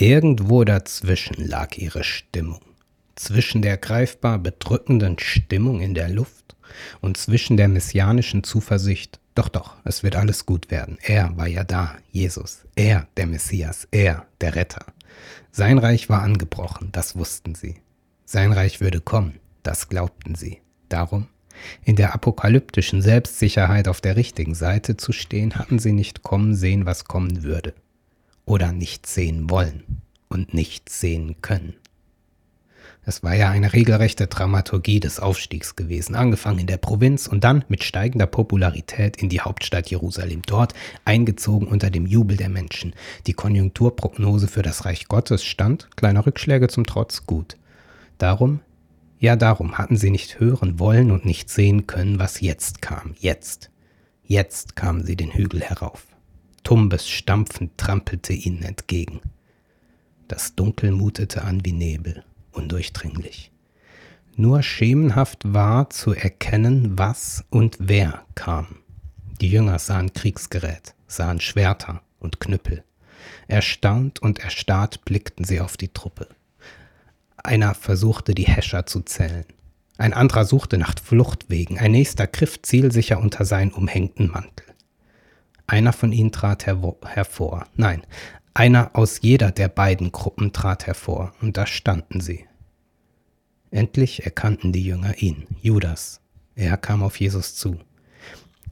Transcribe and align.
Irgendwo 0.00 0.64
dazwischen 0.64 1.46
lag 1.46 1.76
ihre 1.76 2.04
Stimmung. 2.04 2.62
Zwischen 3.16 3.60
der 3.60 3.76
greifbar 3.76 4.38
bedrückenden 4.38 5.18
Stimmung 5.18 5.82
in 5.82 5.92
der 5.92 6.08
Luft 6.08 6.56
und 7.02 7.18
zwischen 7.18 7.58
der 7.58 7.68
messianischen 7.68 8.42
Zuversicht, 8.42 9.20
doch, 9.34 9.50
doch, 9.50 9.76
es 9.84 10.02
wird 10.02 10.16
alles 10.16 10.46
gut 10.46 10.70
werden. 10.70 10.96
Er 11.02 11.36
war 11.36 11.48
ja 11.48 11.64
da, 11.64 11.98
Jesus. 12.10 12.64
Er, 12.76 13.08
der 13.18 13.26
Messias. 13.26 13.88
Er, 13.90 14.24
der 14.40 14.54
Retter. 14.54 14.86
Sein 15.52 15.76
Reich 15.76 16.08
war 16.08 16.22
angebrochen, 16.22 16.88
das 16.92 17.14
wussten 17.16 17.54
sie. 17.54 17.74
Sein 18.24 18.52
Reich 18.52 18.80
würde 18.80 19.02
kommen, 19.02 19.38
das 19.62 19.90
glaubten 19.90 20.34
sie. 20.34 20.62
Darum, 20.88 21.26
in 21.84 21.96
der 21.96 22.14
apokalyptischen 22.14 23.02
Selbstsicherheit 23.02 23.86
auf 23.86 24.00
der 24.00 24.16
richtigen 24.16 24.54
Seite 24.54 24.96
zu 24.96 25.12
stehen, 25.12 25.56
hatten 25.56 25.78
sie 25.78 25.92
nicht 25.92 26.22
kommen 26.22 26.54
sehen, 26.54 26.86
was 26.86 27.04
kommen 27.04 27.42
würde. 27.42 27.74
Oder 28.50 28.72
nicht 28.72 29.06
sehen 29.06 29.48
wollen 29.48 29.84
und 30.28 30.54
nicht 30.54 30.88
sehen 30.88 31.36
können. 31.40 31.74
Es 33.04 33.22
war 33.22 33.36
ja 33.36 33.48
eine 33.48 33.72
regelrechte 33.72 34.26
Dramaturgie 34.26 34.98
des 34.98 35.20
Aufstiegs 35.20 35.76
gewesen, 35.76 36.16
angefangen 36.16 36.58
in 36.58 36.66
der 36.66 36.76
Provinz 36.76 37.28
und 37.28 37.44
dann 37.44 37.64
mit 37.68 37.84
steigender 37.84 38.26
Popularität 38.26 39.18
in 39.22 39.28
die 39.28 39.40
Hauptstadt 39.40 39.88
Jerusalem, 39.88 40.42
dort 40.44 40.74
eingezogen 41.04 41.68
unter 41.68 41.90
dem 41.90 42.06
Jubel 42.06 42.36
der 42.36 42.48
Menschen. 42.48 42.92
Die 43.28 43.34
Konjunkturprognose 43.34 44.48
für 44.48 44.62
das 44.62 44.84
Reich 44.84 45.06
Gottes 45.06 45.44
stand, 45.44 45.88
kleiner 45.96 46.26
Rückschläge 46.26 46.66
zum 46.66 46.86
Trotz, 46.86 47.26
gut. 47.26 47.56
Darum, 48.18 48.58
ja 49.20 49.36
darum 49.36 49.78
hatten 49.78 49.96
sie 49.96 50.10
nicht 50.10 50.40
hören 50.40 50.80
wollen 50.80 51.12
und 51.12 51.24
nicht 51.24 51.50
sehen 51.50 51.86
können, 51.86 52.18
was 52.18 52.40
jetzt 52.40 52.82
kam, 52.82 53.14
jetzt. 53.20 53.70
Jetzt 54.24 54.74
kamen 54.74 55.04
sie 55.06 55.14
den 55.14 55.34
Hügel 55.34 55.60
herauf. 55.60 56.09
Tumbes 56.62 57.08
stampfend 57.08 57.76
trampelte 57.78 58.32
ihnen 58.32 58.62
entgegen. 58.62 59.20
Das 60.28 60.54
Dunkel 60.54 60.92
mutete 60.92 61.42
an 61.42 61.64
wie 61.64 61.72
Nebel 61.72 62.24
undurchdringlich. 62.52 63.50
Nur 64.36 64.62
schemenhaft 64.62 65.52
war 65.52 65.90
zu 65.90 66.12
erkennen, 66.12 66.98
was 66.98 67.44
und 67.50 67.76
wer 67.80 68.24
kam. 68.34 68.66
Die 69.40 69.50
Jünger 69.50 69.78
sahen 69.78 70.12
Kriegsgerät, 70.12 70.94
sahen 71.06 71.40
Schwerter 71.40 72.02
und 72.18 72.40
Knüppel. 72.40 72.84
Erstaunt 73.48 74.20
und 74.22 74.38
erstarrt 74.38 75.04
blickten 75.04 75.44
sie 75.44 75.60
auf 75.60 75.76
die 75.76 75.92
Truppe. 75.92 76.28
Einer 77.36 77.74
versuchte 77.74 78.34
die 78.34 78.46
Häscher 78.46 78.86
zu 78.86 79.00
zählen. 79.00 79.46
Ein 79.98 80.14
anderer 80.14 80.44
suchte 80.44 80.78
nach 80.78 80.94
Fluchtwegen, 81.02 81.78
ein 81.78 81.92
nächster 81.92 82.26
griff 82.26 82.62
zielsicher 82.62 83.18
unter 83.18 83.44
seinen 83.44 83.72
umhängten 83.72 84.30
Mantel. 84.30 84.66
Einer 85.70 85.92
von 85.92 86.10
ihnen 86.10 86.32
trat 86.32 86.66
hervor. 86.66 87.64
Nein, 87.76 88.02
einer 88.54 88.90
aus 88.94 89.20
jeder 89.22 89.52
der 89.52 89.68
beiden 89.68 90.10
Gruppen 90.10 90.52
trat 90.52 90.88
hervor, 90.88 91.32
und 91.40 91.56
da 91.56 91.64
standen 91.64 92.20
sie. 92.20 92.44
Endlich 93.70 94.24
erkannten 94.24 94.72
die 94.72 94.84
Jünger 94.84 95.18
ihn, 95.18 95.46
Judas. 95.62 96.22
Er 96.56 96.76
kam 96.76 97.04
auf 97.04 97.20
Jesus 97.20 97.54
zu. 97.54 97.78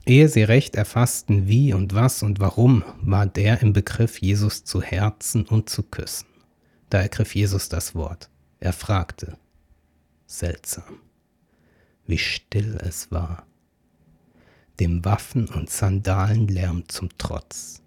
Ehe 0.05 0.27
sie 0.27 0.43
recht 0.43 0.75
erfassten, 0.75 1.47
wie 1.47 1.71
und 1.73 1.93
was 1.93 2.21
und 2.21 2.41
warum, 2.41 2.83
war 3.01 3.25
der 3.25 3.61
im 3.61 3.71
Begriff, 3.71 4.19
Jesus 4.19 4.65
zu 4.65 4.81
herzen 4.81 5.45
und 5.45 5.69
zu 5.69 5.83
küssen. 5.83 6.27
Da 6.89 6.99
ergriff 6.99 7.33
Jesus 7.33 7.69
das 7.69 7.95
Wort. 7.95 8.29
Er 8.59 8.73
fragte. 8.73 9.37
Seltsam, 10.27 10.99
wie 12.05 12.17
still 12.17 12.77
es 12.83 13.09
war. 13.09 13.45
Dem 14.79 15.03
Waffen- 15.05 15.49
und 15.49 15.69
Sandalenlärm 15.69 16.87
zum 16.87 17.09
Trotz. 17.17 17.81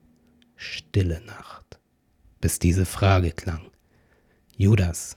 Stille 0.56 1.20
Nacht, 1.26 1.78
bis 2.40 2.58
diese 2.58 2.84
Frage 2.84 3.30
klang. 3.30 3.62
Judas, 4.56 5.16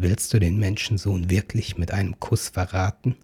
Willst 0.00 0.32
du 0.32 0.38
den 0.38 0.60
Menschensohn 0.60 1.28
wirklich 1.28 1.76
mit 1.76 1.90
einem 1.90 2.20
Kuss 2.20 2.50
verraten? 2.50 3.16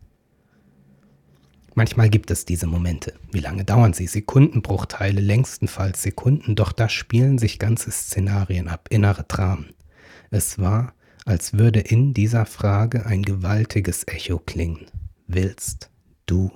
Manchmal 1.77 2.11
gibt 2.11 2.33
es 2.33 2.45
diese 2.45 2.67
Momente. 2.67 3.15
Wie 3.31 3.39
lange 3.39 3.65
dauern 3.65 3.93
sie? 3.93 4.09
Sekundenbruchteile, 4.09 5.21
längstenfalls 5.21 6.03
Sekunden, 6.03 6.57
doch 6.57 6.73
da 6.73 6.89
spielen 6.89 7.39
sich 7.39 7.61
ganze 7.61 7.93
Szenarien 7.93 8.67
ab, 8.67 8.89
innere 8.91 9.23
Dramen. 9.23 9.73
Es 10.33 10.59
war, 10.59 10.95
als 11.25 11.53
würde 11.53 11.79
in 11.79 12.13
dieser 12.13 12.45
Frage 12.45 13.07
ein 13.07 13.23
gewaltiges 13.23 14.09
Echo 14.09 14.41
klingen. 14.41 14.87
Willst 15.29 15.91
du 16.27 16.51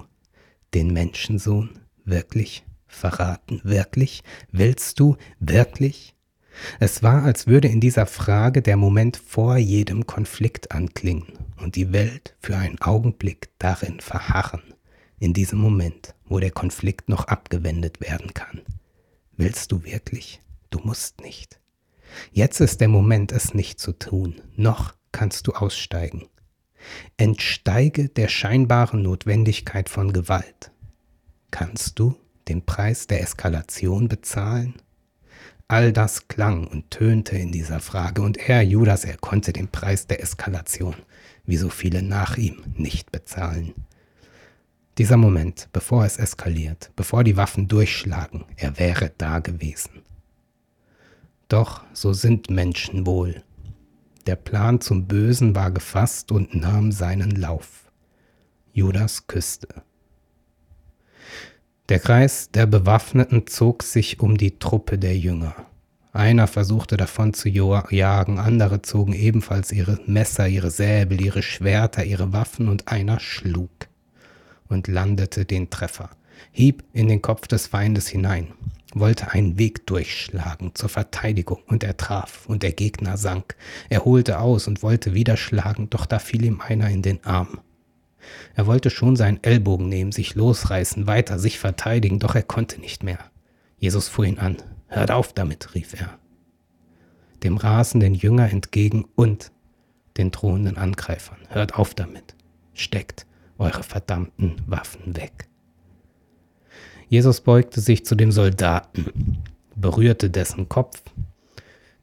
den 0.74 0.92
Menschensohn 0.92 1.78
wirklich 2.04 2.64
verraten? 2.86 3.60
Wirklich? 3.64 4.22
Willst 4.50 4.98
du 5.00 5.16
wirklich? 5.40 6.14
Es 6.80 7.02
war, 7.02 7.22
als 7.22 7.46
würde 7.46 7.68
in 7.68 7.80
dieser 7.80 8.06
Frage 8.06 8.62
der 8.62 8.76
Moment 8.76 9.16
vor 9.16 9.56
jedem 9.56 10.06
Konflikt 10.06 10.72
anklingen 10.72 11.32
und 11.56 11.76
die 11.76 11.92
Welt 11.92 12.36
für 12.40 12.56
einen 12.56 12.80
Augenblick 12.80 13.50
darin 13.58 14.00
verharren, 14.00 14.62
in 15.20 15.32
diesem 15.32 15.58
Moment, 15.58 16.14
wo 16.26 16.40
der 16.40 16.50
Konflikt 16.50 17.08
noch 17.08 17.26
abgewendet 17.28 18.00
werden 18.00 18.34
kann. 18.34 18.62
Willst 19.36 19.70
du 19.72 19.84
wirklich? 19.84 20.40
Du 20.70 20.80
musst 20.80 21.20
nicht. 21.20 21.60
Jetzt 22.32 22.60
ist 22.60 22.80
der 22.80 22.88
Moment, 22.88 23.32
es 23.32 23.54
nicht 23.54 23.78
zu 23.78 23.92
tun, 23.92 24.40
noch 24.56 24.94
kannst 25.12 25.46
du 25.46 25.52
aussteigen. 25.52 26.26
Entsteige 27.16 28.08
der 28.08 28.28
scheinbaren 28.28 29.02
Notwendigkeit 29.02 29.88
von 29.88 30.12
Gewalt. 30.12 30.70
Kannst 31.50 31.98
du 31.98 32.16
den 32.48 32.64
Preis 32.64 33.06
der 33.06 33.22
Eskalation 33.22 34.08
bezahlen? 34.08 34.74
All 35.66 35.92
das 35.92 36.28
klang 36.28 36.66
und 36.66 36.90
tönte 36.90 37.36
in 37.36 37.52
dieser 37.52 37.80
Frage, 37.80 38.22
und 38.22 38.38
er, 38.38 38.62
Judas, 38.62 39.04
er 39.04 39.18
konnte 39.18 39.52
den 39.52 39.68
Preis 39.68 40.06
der 40.06 40.22
Eskalation, 40.22 40.96
wie 41.44 41.58
so 41.58 41.68
viele 41.68 42.02
nach 42.02 42.38
ihm, 42.38 42.62
nicht 42.74 43.12
bezahlen. 43.12 43.74
Dieser 44.96 45.16
Moment, 45.16 45.68
bevor 45.72 46.04
es 46.04 46.16
eskaliert, 46.16 46.90
bevor 46.96 47.22
die 47.22 47.36
Waffen 47.36 47.68
durchschlagen, 47.68 48.44
er 48.56 48.78
wäre 48.78 49.12
da 49.16 49.38
gewesen. 49.40 50.02
Doch 51.48 51.82
so 51.92 52.12
sind 52.12 52.50
Menschen 52.50 53.06
wohl. 53.06 53.42
Der 54.28 54.36
Plan 54.36 54.82
zum 54.82 55.06
Bösen 55.06 55.54
war 55.54 55.70
gefasst 55.70 56.32
und 56.32 56.54
nahm 56.54 56.92
seinen 56.92 57.30
Lauf. 57.30 57.90
Judas 58.74 59.26
küsste. 59.26 59.68
Der 61.88 61.98
Kreis 61.98 62.50
der 62.50 62.66
Bewaffneten 62.66 63.46
zog 63.46 63.82
sich 63.82 64.20
um 64.20 64.36
die 64.36 64.58
Truppe 64.58 64.98
der 64.98 65.16
Jünger. 65.16 65.56
Einer 66.12 66.46
versuchte 66.46 66.98
davon 66.98 67.32
zu 67.32 67.48
jagen, 67.48 68.38
andere 68.38 68.82
zogen 68.82 69.14
ebenfalls 69.14 69.72
ihre 69.72 69.98
Messer, 70.04 70.46
ihre 70.46 70.70
Säbel, 70.70 71.22
ihre 71.22 71.40
Schwerter, 71.40 72.04
ihre 72.04 72.30
Waffen 72.34 72.68
und 72.68 72.88
einer 72.88 73.20
schlug 73.20 73.70
und 74.68 74.88
landete 74.88 75.46
den 75.46 75.70
Treffer, 75.70 76.10
hieb 76.52 76.84
in 76.92 77.08
den 77.08 77.22
Kopf 77.22 77.48
des 77.48 77.66
Feindes 77.66 78.08
hinein, 78.08 78.48
wollte 78.94 79.32
einen 79.32 79.58
Weg 79.58 79.86
durchschlagen 79.86 80.74
zur 80.74 80.88
Verteidigung 80.88 81.62
und 81.66 81.84
er 81.84 81.96
traf 81.96 82.46
und 82.46 82.62
der 82.62 82.72
Gegner 82.72 83.16
sank. 83.16 83.56
Er 83.88 84.04
holte 84.04 84.40
aus 84.40 84.66
und 84.66 84.82
wollte 84.82 85.14
wieder 85.14 85.36
schlagen, 85.36 85.90
doch 85.90 86.06
da 86.06 86.18
fiel 86.18 86.44
ihm 86.44 86.60
einer 86.60 86.88
in 86.88 87.02
den 87.02 87.24
Arm. 87.24 87.60
Er 88.54 88.66
wollte 88.66 88.90
schon 88.90 89.16
seinen 89.16 89.42
Ellbogen 89.42 89.88
nehmen, 89.88 90.12
sich 90.12 90.34
losreißen, 90.34 91.06
weiter 91.06 91.38
sich 91.38 91.58
verteidigen, 91.58 92.18
doch 92.18 92.34
er 92.34 92.42
konnte 92.42 92.80
nicht 92.80 93.02
mehr. 93.02 93.18
Jesus 93.78 94.08
fuhr 94.08 94.24
ihn 94.24 94.38
an. 94.38 94.56
Hört 94.88 95.10
auf 95.10 95.32
damit, 95.32 95.74
rief 95.74 95.94
er. 95.94 96.18
Dem 97.42 97.56
rasenden 97.56 98.14
Jünger 98.14 98.50
entgegen 98.50 99.06
und 99.14 99.52
den 100.16 100.30
drohenden 100.30 100.76
Angreifern. 100.76 101.38
Hört 101.48 101.74
auf 101.74 101.94
damit. 101.94 102.34
Steckt 102.74 103.26
eure 103.58 103.82
verdammten 103.82 104.56
Waffen 104.66 105.16
weg. 105.16 105.47
Jesus 107.08 107.40
beugte 107.40 107.80
sich 107.80 108.04
zu 108.04 108.14
dem 108.14 108.32
Soldaten, 108.32 109.38
berührte 109.74 110.30
dessen 110.30 110.68
Kopf, 110.68 111.02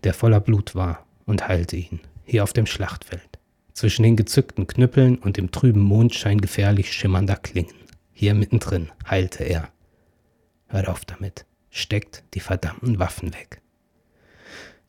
der 0.04 0.14
voller 0.14 0.40
Blut 0.40 0.76
war, 0.76 1.06
und 1.26 1.48
heilte 1.48 1.76
ihn, 1.76 2.02
hier 2.24 2.44
auf 2.44 2.54
dem 2.54 2.66
Schlachtfeld 2.66 3.36
zwischen 3.76 4.04
den 4.04 4.16
gezückten 4.16 4.66
Knüppeln 4.66 5.18
und 5.18 5.38
dem 5.38 5.52
trüben 5.52 5.82
Mondschein 5.82 6.42
gefährlich 6.42 6.92
schimmernder 6.92 7.36
Klingen. 7.36 7.76
Hier 8.14 8.34
mittendrin 8.34 8.90
heilte 9.08 9.44
er. 9.44 9.70
Hört 10.68 10.88
auf 10.88 11.06
damit, 11.06 11.46
steckt 11.70 12.24
die 12.34 12.40
verdammten 12.40 12.98
Waffen 12.98 13.34
weg. 13.34 13.62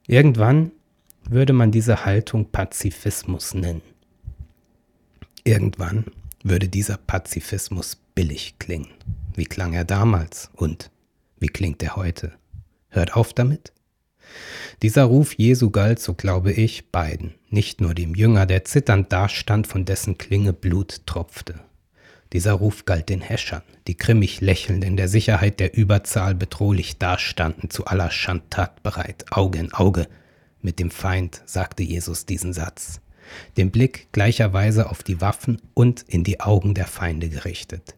Irgendwann 0.06 0.70
würde 1.28 1.52
man 1.52 1.72
diese 1.72 2.04
Haltung 2.04 2.52
Pazifismus 2.52 3.54
nennen. 3.54 3.82
Irgendwann 5.42 6.04
würde 6.48 6.68
dieser 6.68 6.96
Pazifismus 6.96 7.96
billig 8.14 8.58
klingen. 8.58 8.88
Wie 9.34 9.46
klang 9.46 9.72
er 9.72 9.84
damals 9.84 10.50
und 10.54 10.90
wie 11.38 11.48
klingt 11.48 11.82
er 11.82 11.96
heute? 11.96 12.32
Hört 12.88 13.16
auf 13.16 13.32
damit? 13.32 13.72
Dieser 14.82 15.04
Ruf 15.04 15.34
Jesu 15.34 15.70
galt, 15.70 15.98
so 15.98 16.14
glaube 16.14 16.52
ich, 16.52 16.90
beiden, 16.90 17.34
nicht 17.50 17.80
nur 17.80 17.94
dem 17.94 18.14
Jünger, 18.14 18.46
der 18.46 18.64
zitternd 18.64 19.12
dastand, 19.12 19.66
von 19.66 19.84
dessen 19.84 20.18
Klinge 20.18 20.52
Blut 20.52 21.02
tropfte. 21.06 21.60
Dieser 22.32 22.54
Ruf 22.54 22.84
galt 22.84 23.08
den 23.08 23.20
Häschern, 23.20 23.62
die 23.86 23.96
grimmig 23.96 24.40
lächelnd 24.40 24.84
in 24.84 24.96
der 24.96 25.08
Sicherheit 25.08 25.60
der 25.60 25.76
Überzahl 25.76 26.34
bedrohlich 26.34 26.98
dastanden, 26.98 27.70
zu 27.70 27.86
aller 27.86 28.10
Schandtat 28.10 28.82
bereit, 28.82 29.26
Auge 29.30 29.58
in 29.58 29.72
Auge, 29.72 30.08
mit 30.60 30.78
dem 30.78 30.90
Feind, 30.90 31.42
sagte 31.46 31.82
Jesus 31.82 32.26
diesen 32.26 32.52
Satz, 32.52 33.00
den 33.56 33.70
Blick 33.70 34.08
gleicherweise 34.12 34.90
auf 34.90 35.02
die 35.02 35.20
Waffen 35.20 35.60
und 35.74 36.02
in 36.08 36.24
die 36.24 36.40
Augen 36.40 36.74
der 36.74 36.86
Feinde 36.86 37.28
gerichtet. 37.28 37.94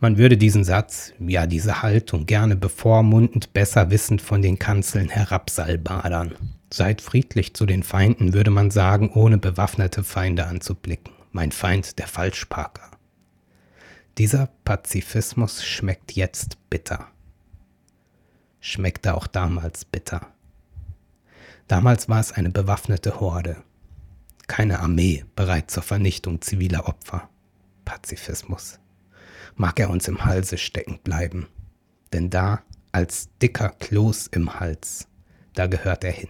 Man 0.00 0.18
würde 0.18 0.36
diesen 0.36 0.64
Satz, 0.64 1.12
ja 1.18 1.46
diese 1.46 1.82
Haltung 1.82 2.26
gerne 2.26 2.56
bevormundend, 2.56 3.52
besser 3.54 3.90
wissend 3.90 4.20
von 4.20 4.42
den 4.42 4.58
Kanzeln 4.58 5.08
herabsalbadern. 5.08 6.34
Seid 6.70 7.00
friedlich 7.00 7.54
zu 7.54 7.64
den 7.64 7.82
Feinden, 7.82 8.34
würde 8.34 8.50
man 8.50 8.70
sagen, 8.70 9.10
ohne 9.14 9.38
bewaffnete 9.38 10.04
Feinde 10.04 10.46
anzublicken. 10.46 11.14
Mein 11.32 11.52
Feind, 11.52 11.98
der 11.98 12.06
Falschparker. 12.06 12.90
Dieser 14.18 14.48
Pazifismus 14.64 15.64
schmeckt 15.64 16.12
jetzt 16.12 16.58
bitter. 16.68 17.06
Schmeckte 18.60 19.14
auch 19.14 19.26
damals 19.26 19.84
bitter. 19.84 20.28
Damals 21.66 22.08
war 22.08 22.20
es 22.20 22.32
eine 22.32 22.50
bewaffnete 22.50 23.20
Horde. 23.20 23.56
Keine 24.46 24.80
Armee 24.80 25.24
bereit 25.36 25.70
zur 25.70 25.82
Vernichtung 25.82 26.40
ziviler 26.40 26.88
Opfer. 26.88 27.28
Pazifismus 27.84 28.78
mag 29.56 29.78
er 29.78 29.90
uns 29.90 30.08
im 30.08 30.24
Halse 30.24 30.58
stecken 30.58 30.98
bleiben. 31.02 31.48
Denn 32.12 32.30
da, 32.30 32.62
als 32.92 33.28
dicker 33.42 33.70
Kloß 33.70 34.28
im 34.28 34.60
Hals, 34.60 35.08
da 35.54 35.66
gehört 35.66 36.04
er 36.04 36.12
hin. 36.12 36.28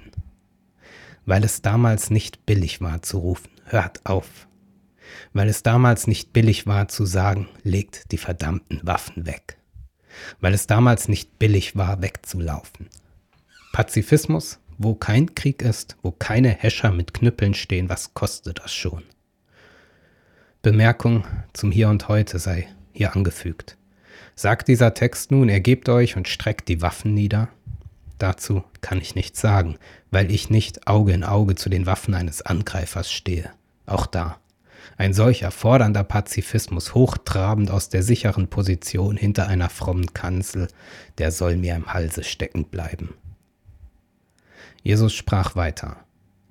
Weil 1.26 1.44
es 1.44 1.62
damals 1.62 2.11
nicht 2.11 2.46
billig 2.46 2.81
war 2.81 3.02
zu 3.02 3.19
rufen, 3.19 3.50
hört 3.64 4.05
auf. 4.05 4.46
Weil 5.32 5.49
es 5.49 5.62
damals 5.62 6.06
nicht 6.06 6.32
billig 6.32 6.66
war 6.66 6.88
zu 6.88 7.05
sagen, 7.05 7.49
legt 7.62 8.12
die 8.12 8.19
verdammten 8.19 8.81
Waffen 8.82 9.26
weg. 9.26 9.58
Weil 10.40 10.55
es 10.55 10.66
damals 10.66 11.08
nicht 11.08 11.38
billig 11.38 11.76
war, 11.76 12.02
wegzulaufen. 12.02 12.88
Pazifismus, 13.72 14.61
wo 14.79 14.94
kein 14.94 15.35
Krieg 15.35 15.62
ist, 15.62 15.97
wo 16.03 16.11
keine 16.11 16.50
Häscher 16.50 16.93
mit 16.93 17.15
Knüppeln 17.15 17.55
stehen, 17.55 17.88
was 17.88 18.15
kostet 18.15 18.61
das 18.61 18.73
schon? 18.73 19.03
Bemerkung 20.62 21.25
zum 21.53 21.71
Hier 21.71 21.88
und 21.88 22.09
Heute 22.09 22.38
sei 22.38 22.69
hier 22.93 23.15
angefügt. 23.15 23.76
Sagt 24.35 24.69
dieser 24.69 24.94
Text 24.94 25.31
nun, 25.31 25.49
ergebt 25.49 25.88
euch 25.88 26.17
und 26.17 26.26
streckt 26.26 26.69
die 26.69 26.81
Waffen 26.82 27.15
nieder? 27.15 27.49
Dazu 28.19 28.65
kann 28.81 28.99
ich 28.99 29.15
nichts 29.15 29.41
sagen, 29.41 29.76
weil 30.11 30.31
ich 30.31 30.50
nicht 30.50 30.87
Auge 30.87 31.12
in 31.12 31.25
Auge 31.25 31.55
zu 31.55 31.69
den 31.69 31.87
Waffen 31.87 32.15
eines 32.15 32.43
Angreifers 32.43 33.12
stehe. 33.12 33.50
Auch 33.87 34.06
da. 34.06 34.38
Ein 34.97 35.12
solcher 35.12 35.50
fordernder 35.50 36.05
Pazifismus, 36.05 36.94
hochtrabend 36.94 37.71
aus 37.71 37.88
der 37.88 38.03
sicheren 38.03 38.49
Position 38.49 39.17
hinter 39.17 39.49
einer 39.49 39.69
frommen 39.69 40.15
Kanzel, 40.15 40.69
der 41.19 41.32
soll 41.32 41.56
mir 41.56 41.75
im 41.75 41.93
Halse 41.93 42.23
stecken 42.23 42.65
bleiben. 42.65 43.15
Jesus 44.84 45.14
sprach 45.14 45.56
weiter. 45.56 46.04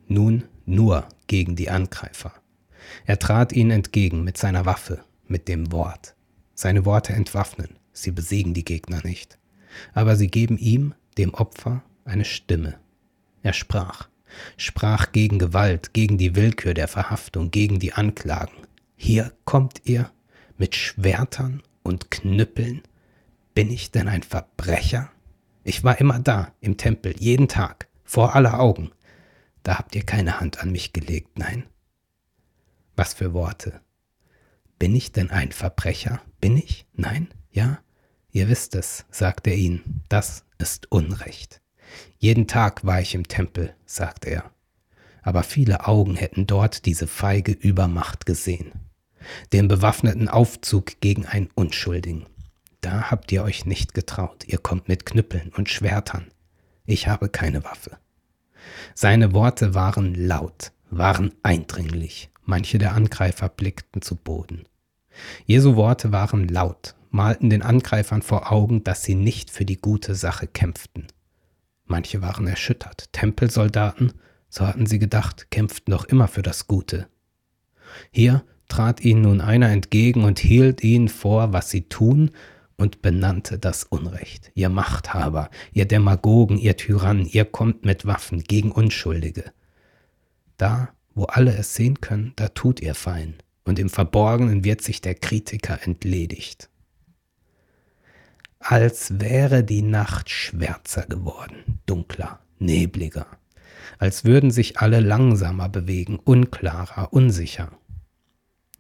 Nun 0.08 0.46
nur 0.66 1.08
gegen 1.28 1.56
die 1.56 1.70
Angreifer. 1.70 2.34
Er 3.06 3.20
trat 3.20 3.54
ihnen 3.54 3.70
entgegen 3.70 4.24
mit 4.24 4.38
seiner 4.38 4.66
Waffe, 4.66 5.04
mit 5.28 5.48
dem 5.48 5.72
Wort. 5.72 6.16
Seine 6.56 6.84
Worte 6.84 7.14
entwaffnen, 7.14 7.78
sie 7.92 8.10
besiegen 8.10 8.56
die 8.56 8.66
Gegner 8.66 9.02
nicht. 9.04 9.38
Aber 9.94 10.16
sie 10.16 10.30
geben 10.30 10.58
ihm, 10.58 10.96
dem 11.20 11.36
Opfer, 11.36 11.84
eine 12.06 12.26
Stimme. 12.26 12.80
Er 13.44 13.54
sprach, 13.54 14.10
sprach 14.58 15.12
gegen 15.12 15.38
Gewalt, 15.38 15.94
gegen 15.94 16.18
die 16.18 16.36
Willkür 16.36 16.74
der 16.74 16.88
Verhaftung, 16.88 17.52
gegen 17.52 17.78
die 17.78 17.94
Anklagen. 17.94 18.66
Hier 18.96 19.32
kommt 19.46 19.82
ihr 19.86 20.10
mit 20.58 20.76
Schwertern 20.76 21.62
und 21.84 22.10
Knüppeln. 22.10 22.82
Bin 23.54 23.70
ich 23.70 23.92
denn 23.92 24.08
ein 24.08 24.24
Verbrecher? 24.24 25.12
Ich 25.64 25.84
war 25.84 26.00
immer 26.00 26.18
da, 26.18 26.52
im 26.62 26.78
Tempel, 26.78 27.14
jeden 27.20 27.48
Tag, 27.48 27.88
vor 28.04 28.36
aller 28.36 28.60
Augen. 28.60 28.92
Da 29.64 29.78
habt 29.78 29.96
ihr 29.96 30.04
keine 30.04 30.40
Hand 30.40 30.60
an 30.60 30.72
mich 30.72 30.94
gelegt, 30.94 31.40
nein. 31.40 31.66
Was 32.96 33.14
für 33.14 33.34
Worte, 33.34 33.82
bin 34.84 34.96
ich 34.96 35.12
denn 35.12 35.32
ein 35.32 35.52
Verbrecher? 35.52 36.22
Bin 36.42 36.58
ich? 36.58 36.86
Nein? 36.94 37.30
Ja? 37.52 37.80
Ihr 38.32 38.50
wisst 38.50 38.76
es, 38.76 39.06
sagt 39.12 39.48
er 39.48 39.56
ihnen, 39.56 40.04
das 40.10 40.44
ist 40.58 40.92
Unrecht. 40.92 41.62
Jeden 42.18 42.48
Tag 42.48 42.86
war 42.86 43.00
ich 43.00 43.16
im 43.16 43.28
Tempel, 43.28 43.76
sagt 43.86 44.26
er. 44.26 44.52
Aber 45.22 45.44
viele 45.44 45.88
Augen 45.88 46.16
hätten 46.16 46.48
dort 46.48 46.86
diese 46.86 47.08
feige 47.08 47.54
Übermacht 47.54 48.26
gesehen. 48.26 48.74
Den 49.54 49.70
bewaffneten 49.70 50.28
Aufzug 50.28 51.00
gegen 51.00 51.26
einen 51.26 51.50
Unschuldigen. 51.56 52.26
Da 52.82 53.10
habt 53.10 53.32
ihr 53.32 53.44
euch 53.44 53.66
nicht 53.66 53.94
getraut, 53.94 54.44
ihr 54.46 54.58
kommt 54.58 54.90
mit 54.90 55.06
Knüppeln 55.06 55.54
und 55.56 55.70
Schwertern. 55.70 56.33
Ich 56.86 57.08
habe 57.08 57.30
keine 57.30 57.64
Waffe. 57.64 57.98
Seine 58.94 59.34
Worte 59.34 59.74
waren 59.74 60.16
laut, 60.16 60.72
waren 60.90 61.34
eindringlich, 61.44 62.30
manche 62.44 62.78
der 62.78 62.94
Angreifer 62.94 63.50
blickten 63.50 64.02
zu 64.02 64.16
Boden. 64.16 64.64
Jesu 65.46 65.76
Worte 65.76 66.12
waren 66.12 66.48
laut, 66.48 66.96
malten 67.10 67.50
den 67.50 67.62
Angreifern 67.62 68.22
vor 68.22 68.52
Augen, 68.52 68.84
dass 68.84 69.04
sie 69.04 69.16
nicht 69.16 69.52
für 69.52 69.66
die 69.66 69.80
gute 69.80 70.16
Sache 70.16 70.48
kämpften. 70.48 71.08
Manche 71.86 72.22
waren 72.22 72.48
erschüttert. 72.48 73.12
Tempelsoldaten, 73.14 74.14
so 74.50 74.66
hatten 74.66 74.86
sie 74.86 75.00
gedacht, 75.00 75.52
kämpften 75.52 75.92
doch 75.92 76.06
immer 76.06 76.28
für 76.28 76.42
das 76.42 76.68
Gute. 76.68 77.08
Hier 78.12 78.44
trat 78.68 79.02
ihnen 79.02 79.22
nun 79.22 79.42
einer 79.42 79.70
entgegen 79.70 80.24
und 80.24 80.40
hielt 80.40 80.84
ihnen 80.84 81.10
vor, 81.10 81.54
was 81.54 81.70
sie 81.70 81.84
tun, 81.90 82.32
und 82.78 83.02
benannte 83.02 83.60
das 83.60 83.84
Unrecht. 83.84 84.52
Ihr 84.56 84.70
Machthaber, 84.70 85.50
ihr 85.74 85.86
Demagogen, 85.86 86.58
ihr 86.58 86.78
Tyrann, 86.78 87.26
ihr 87.26 87.46
kommt 87.46 87.86
mit 87.86 88.06
Waffen 88.06 88.44
gegen 88.44 88.72
Unschuldige. 88.72 89.52
Da, 90.58 90.90
wo 91.16 91.26
alle 91.26 91.56
es 91.56 91.76
sehen 91.76 92.02
können, 92.02 92.34
da 92.36 92.50
tut 92.50 92.82
ihr 92.82 92.96
fein 92.96 93.36
und 93.66 93.80
im 93.80 93.90
Verborgenen 93.90 94.64
wird 94.64 94.82
sich 94.82 95.02
der 95.02 95.16
Kritiker 95.16 95.80
entledigt. 95.84 96.70
Als 98.60 99.20
wäre 99.20 99.64
die 99.64 99.82
Nacht 99.82 100.30
schwärzer 100.30 101.06
geworden, 101.06 101.82
dunkler, 101.86 102.40
nebliger, 102.60 103.28
als 104.00 104.24
würden 104.24 104.52
sich 104.52 104.80
alle 104.80 105.02
langsamer 105.02 105.70
bewegen, 105.70 106.20
unklarer, 106.24 107.12
unsicher. 107.12 107.72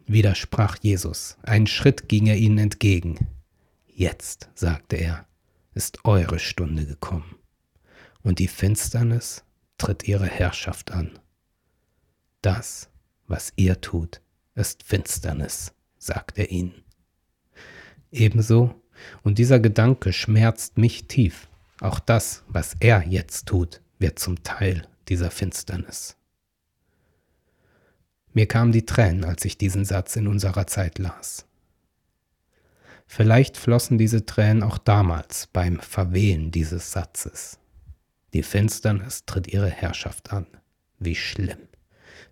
Wieder 0.06 0.36
sprach 0.36 0.78
Jesus, 0.82 1.38
einen 1.44 1.68
Schritt 1.68 2.08
ging 2.10 2.28
er 2.28 2.38
ihnen 2.38 2.58
entgegen. 2.58 3.28
Jetzt, 3.96 4.50
sagte 4.56 4.96
er, 4.96 5.28
ist 5.76 6.04
eure 6.04 6.40
Stunde 6.40 6.86
gekommen, 6.86 7.36
und 8.24 8.40
die 8.40 8.48
Finsternis 8.48 9.44
tritt 9.78 10.08
ihre 10.08 10.26
Herrschaft 10.26 10.92
an. 10.92 11.20
Das, 12.42 12.90
was 13.28 13.54
ihr 13.56 13.82
tut, 13.82 14.22
ist 14.56 14.82
Finsternis, 14.82 15.74
sagt 16.00 16.40
er 16.40 16.50
ihnen. 16.50 16.84
Ebenso, 18.12 18.82
und 19.22 19.38
dieser 19.38 19.60
Gedanke 19.60 20.12
schmerzt 20.12 20.78
mich 20.78 21.08
tief, 21.08 21.48
auch 21.80 22.00
das, 22.00 22.44
was 22.48 22.76
er 22.80 23.06
jetzt 23.08 23.48
tut, 23.48 23.82
wird 24.00 24.18
zum 24.18 24.42
Teil 24.44 24.88
dieser 25.08 25.30
Finsternis. 25.30 26.18
Mir 28.34 28.48
kamen 28.48 28.72
die 28.72 28.86
Tränen, 28.86 29.24
als 29.24 29.46
ich 29.46 29.60
diesen 29.60 29.86
Satz 29.86 30.16
in 30.16 30.28
unserer 30.28 30.66
Zeit 30.66 30.98
las. 30.98 31.46
Vielleicht 33.16 33.58
flossen 33.58 34.00
diese 34.00 34.26
Tränen 34.26 34.64
auch 34.64 34.80
damals 34.80 35.46
beim 35.54 35.80
Verwehen 35.80 36.50
dieses 36.50 36.92
Satzes. 36.92 37.60
Die 38.34 38.42
Finsternis 38.42 39.26
tritt 39.26 39.48
ihre 39.50 39.70
Herrschaft 39.70 40.34
an. 40.34 40.48
Wie 40.98 41.14
schlimm, 41.14 41.60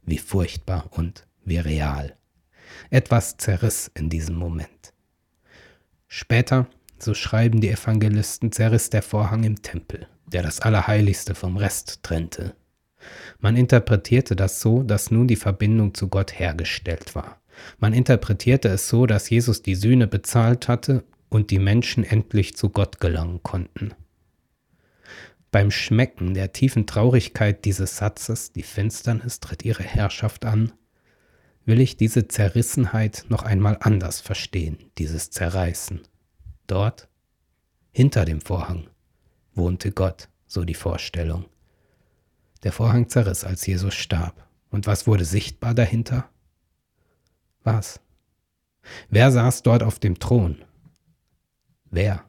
wie 0.02 0.18
furchtbar 0.18 0.88
und 0.90 1.28
wie 1.46 1.60
real. 1.60 2.18
Etwas 2.90 3.38
zerriss 3.38 3.92
in 3.94 4.10
diesem 4.10 4.38
Moment. 4.38 4.92
Später, 6.08 6.66
so 6.98 7.14
schreiben 7.14 7.62
die 7.62 7.70
Evangelisten, 7.70 8.52
zerriss 8.52 8.90
der 8.90 9.04
Vorhang 9.04 9.44
im 9.44 9.62
Tempel, 9.62 10.08
der 10.26 10.42
das 10.42 10.62
Allerheiligste 10.62 11.36
vom 11.36 11.58
Rest 11.58 12.02
trennte. 12.02 12.56
Man 13.38 13.56
interpretierte 13.56 14.36
das 14.36 14.60
so, 14.62 14.82
dass 14.82 15.12
nun 15.12 15.28
die 15.28 15.36
Verbindung 15.36 15.94
zu 15.94 16.08
Gott 16.08 16.40
hergestellt 16.40 17.14
war. 17.14 17.41
Man 17.80 17.94
interpretierte 17.94 18.70
es 18.70 18.88
so, 18.88 19.06
dass 19.06 19.30
Jesus 19.30 19.62
die 19.62 19.76
Sühne 19.76 20.08
bezahlt 20.08 20.68
hatte 20.68 21.04
und 21.30 21.52
die 21.52 21.60
Menschen 21.60 22.04
endlich 22.04 22.56
zu 22.56 22.70
Gott 22.70 23.00
gelangen 23.00 23.42
konnten. 23.44 23.94
Beim 25.52 25.70
Schmecken 25.70 26.34
der 26.34 26.54
tiefen 26.54 26.88
Traurigkeit 26.88 27.66
dieses 27.66 27.98
Satzes, 27.98 28.54
die 28.54 28.64
Finsternis 28.64 29.40
tritt 29.42 29.66
ihre 29.66 29.84
Herrschaft 29.84 30.46
an, 30.46 30.72
will 31.66 31.82
ich 31.82 31.98
diese 31.98 32.28
Zerrissenheit 32.28 33.26
noch 33.30 33.44
einmal 33.44 33.78
anders 33.82 34.22
verstehen, 34.22 34.78
dieses 34.98 35.30
Zerreißen. 35.30 36.02
Dort, 36.68 37.10
hinter 37.92 38.26
dem 38.26 38.42
Vorhang, 38.42 38.90
wohnte 39.54 39.92
Gott, 39.92 40.30
so 40.48 40.64
die 40.64 40.74
Vorstellung. 40.74 41.46
Der 42.64 42.72
Vorhang 42.72 43.10
zerriss, 43.10 43.44
als 43.44 43.66
Jesus 43.66 43.94
starb. 43.94 44.48
Und 44.70 44.88
was 44.88 45.08
wurde 45.08 45.26
sichtbar 45.26 45.74
dahinter? 45.74 46.30
Was? 47.64 48.00
Wer 49.10 49.32
saß 49.32 49.64
dort 49.64 49.84
auf 49.84 50.00
dem 50.00 50.20
Thron? 50.20 50.64
Wer? 51.90 52.24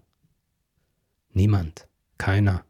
Niemand, 1.33 1.89
keiner 2.19 2.65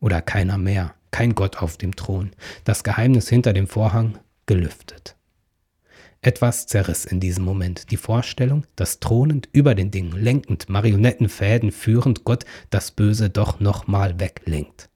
oder 0.00 0.22
keiner 0.22 0.58
mehr, 0.58 0.94
kein 1.10 1.34
Gott 1.34 1.58
auf 1.58 1.76
dem 1.76 1.96
Thron. 1.96 2.30
Das 2.64 2.84
Geheimnis 2.84 3.28
hinter 3.28 3.52
dem 3.52 3.66
Vorhang 3.66 4.18
gelüftet. 4.46 5.16
Etwas 6.20 6.66
zerriss 6.66 7.04
in 7.04 7.20
diesem 7.20 7.44
Moment 7.44 7.90
die 7.90 7.98
Vorstellung, 7.98 8.66
dass 8.76 8.98
thronend 8.98 9.48
über 9.52 9.74
den 9.74 9.90
Dingen, 9.90 10.12
lenkend, 10.12 10.70
Marionettenfäden 10.70 11.70
führend, 11.70 12.24
Gott 12.24 12.46
das 12.70 12.92
Böse 12.92 13.28
doch 13.28 13.60
nochmal 13.60 14.18
weglenkt. 14.18 14.88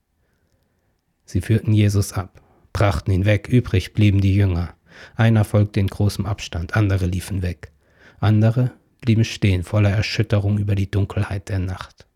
Sie 1.26 1.42
führten 1.42 1.74
Jesus 1.74 2.14
ab, 2.14 2.40
brachten 2.72 3.10
ihn 3.10 3.26
weg, 3.26 3.46
übrig 3.46 3.92
blieben 3.92 4.22
die 4.22 4.34
Jünger. 4.34 4.74
Einer 5.16 5.44
folgte 5.44 5.80
in 5.80 5.88
großem 5.88 6.26
Abstand, 6.26 6.76
andere 6.76 7.06
liefen 7.06 7.42
weg. 7.42 7.72
Andere 8.20 8.72
blieben 9.00 9.24
stehen, 9.24 9.62
voller 9.62 9.90
Erschütterung 9.90 10.58
über 10.58 10.74
die 10.74 10.90
Dunkelheit 10.90 11.48
der 11.48 11.60
Nacht. 11.60 12.06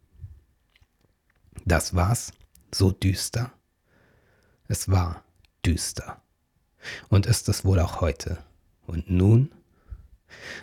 Das 1.64 1.94
war's, 1.94 2.32
so 2.72 2.90
düster. 2.90 3.52
Es 4.68 4.88
war 4.88 5.22
düster. 5.64 6.20
Und 7.08 7.26
ist 7.26 7.48
es 7.48 7.64
wohl 7.64 7.78
auch 7.78 8.00
heute. 8.00 8.38
Und 8.86 9.10
nun? 9.10 9.52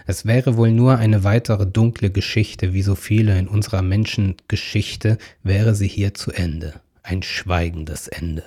Es 0.06 0.26
wäre 0.26 0.58
wohl 0.58 0.72
nur 0.72 0.98
eine 0.98 1.24
weitere 1.24 1.66
dunkle 1.66 2.10
Geschichte, 2.10 2.74
wie 2.74 2.82
so 2.82 2.96
viele 2.96 3.38
in 3.38 3.48
unserer 3.48 3.82
Menschengeschichte, 3.82 5.18
wäre 5.44 5.76
sie 5.76 5.88
hier 5.88 6.14
zu 6.14 6.32
Ende, 6.32 6.82
ein 7.04 7.24
schweigendes 7.24 8.08
Ende. 8.08 8.44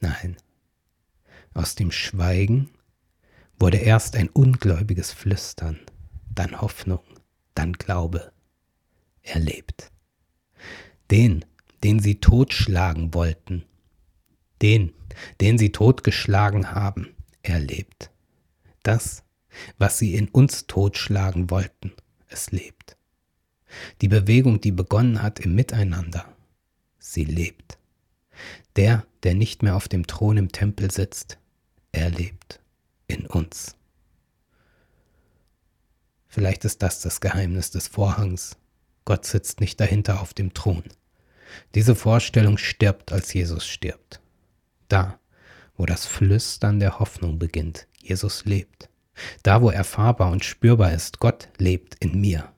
Nein, 0.00 0.36
aus 1.54 1.74
dem 1.74 1.90
Schweigen 1.90 2.70
wurde 3.58 3.78
erst 3.78 4.16
ein 4.16 4.28
ungläubiges 4.28 5.12
Flüstern, 5.12 5.78
dann 6.34 6.60
Hoffnung, 6.60 7.00
dann 7.54 7.74
Glaube. 7.74 8.32
Er 9.22 9.38
lebt. 9.38 9.90
Den, 11.10 11.44
den 11.84 12.00
sie 12.00 12.20
totschlagen 12.20 13.12
wollten, 13.14 13.64
den, 14.62 14.92
den 15.40 15.58
sie 15.58 15.72
totgeschlagen 15.72 16.72
haben, 16.72 17.14
er 17.42 17.58
lebt. 17.58 18.10
Das, 18.82 19.24
was 19.78 19.98
sie 19.98 20.14
in 20.14 20.28
uns 20.28 20.66
totschlagen 20.66 21.50
wollten, 21.50 21.92
es 22.28 22.50
lebt. 22.50 22.96
Die 24.00 24.08
Bewegung, 24.08 24.60
die 24.60 24.72
begonnen 24.72 25.22
hat 25.22 25.40
im 25.40 25.54
Miteinander, 25.54 26.24
sie 26.98 27.24
lebt. 27.24 27.78
Der, 28.76 29.06
der 29.22 29.34
nicht 29.34 29.62
mehr 29.62 29.76
auf 29.76 29.88
dem 29.88 30.06
Thron 30.06 30.36
im 30.36 30.52
Tempel 30.52 30.90
sitzt, 30.90 31.38
er 31.92 32.10
lebt 32.10 32.60
in 33.06 33.26
uns. 33.26 33.76
Vielleicht 36.28 36.64
ist 36.64 36.82
das 36.82 37.00
das 37.00 37.20
Geheimnis 37.20 37.70
des 37.70 37.88
Vorhangs. 37.88 38.56
Gott 39.04 39.24
sitzt 39.24 39.60
nicht 39.60 39.80
dahinter 39.80 40.20
auf 40.20 40.32
dem 40.32 40.54
Thron. 40.54 40.84
Diese 41.74 41.96
Vorstellung 41.96 42.58
stirbt, 42.58 43.10
als 43.10 43.32
Jesus 43.32 43.66
stirbt. 43.66 44.20
Da, 44.86 45.18
wo 45.76 45.86
das 45.86 46.06
Flüstern 46.06 46.78
der 46.78 47.00
Hoffnung 47.00 47.38
beginnt, 47.40 47.88
Jesus 47.98 48.44
lebt. 48.44 48.88
Da, 49.42 49.60
wo 49.60 49.70
erfahrbar 49.70 50.30
und 50.30 50.44
spürbar 50.44 50.92
ist, 50.92 51.18
Gott 51.18 51.48
lebt 51.58 51.96
in 51.96 52.20
mir. 52.20 52.52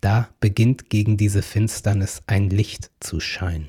Da 0.00 0.28
beginnt 0.40 0.90
gegen 0.90 1.16
diese 1.16 1.42
Finsternis 1.42 2.22
ein 2.26 2.50
Licht 2.50 2.90
zu 3.00 3.20
scheinen. 3.20 3.68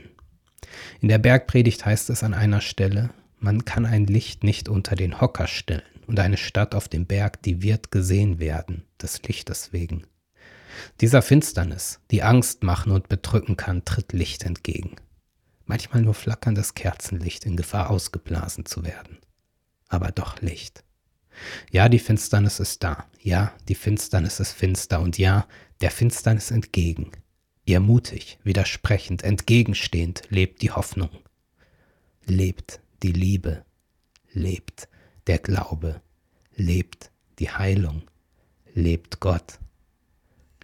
In 1.02 1.08
der 1.08 1.18
Bergpredigt 1.18 1.86
heißt 1.86 2.10
es 2.10 2.24
an 2.24 2.34
einer 2.34 2.62
Stelle, 2.62 3.10
man 3.40 3.66
kann 3.66 3.86
ein 3.86 4.06
Licht 4.06 4.44
nicht 4.44 4.70
unter 4.70 4.96
den 4.96 5.22
Hocker 5.22 5.48
stellen 5.48 5.84
und 6.08 6.20
eine 6.20 6.38
Stadt 6.38 6.76
auf 6.76 6.88
dem 6.88 7.06
Berg, 7.06 7.42
die 7.44 7.62
wird 7.62 7.92
gesehen 7.92 8.40
werden, 8.40 8.86
des 9.02 9.22
Lichtes 9.24 9.74
wegen. 9.74 10.06
Dieser 11.02 11.22
Finsternis, 11.22 12.00
die 12.12 12.24
Angst 12.24 12.64
machen 12.64 12.92
und 12.92 13.08
bedrücken 13.08 13.58
kann, 13.58 13.86
tritt 13.86 14.14
Licht 14.14 14.44
entgegen. 14.44 14.96
Manchmal 15.66 16.02
nur 16.02 16.14
flackerndes 16.14 16.76
Kerzenlicht 16.76 17.46
in 17.46 17.56
Gefahr 17.56 17.90
ausgeblasen 17.90 18.66
zu 18.66 18.84
werden. 18.84 19.18
Aber 19.88 20.12
doch 20.12 20.42
Licht. 20.42 20.84
Ja, 21.72 21.90
die 21.90 22.00
Finsternis 22.00 22.60
ist 22.60 22.84
da. 22.84 23.06
Ja, 23.20 23.54
die 23.68 23.76
Finsternis 23.76 24.40
ist 24.40 24.54
finster. 24.54 25.02
Und 25.02 25.18
ja, 25.18 25.48
der 25.82 25.92
Finsternis 25.92 26.52
entgegen. 26.52 27.12
Ihr 27.66 27.80
mutig, 27.80 28.38
widersprechend, 28.44 29.24
entgegenstehend 29.24 30.22
lebt 30.30 30.62
die 30.62 30.72
Hoffnung. 30.72 31.10
Lebt 32.26 32.80
die 33.02 33.12
Liebe. 33.12 33.66
Lebt 34.34 34.88
der 35.26 35.40
Glaube. 35.40 36.02
Lebt 36.56 37.10
die 37.40 37.50
Heilung. 37.50 38.04
Lebt 38.76 39.20
Gott. 39.20 39.60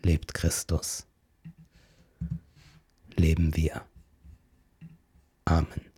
Lebt 0.04 0.36
Christus. 0.36 1.08
Leben 3.16 3.56
wir. 3.56 3.84
Amen. 5.46 5.91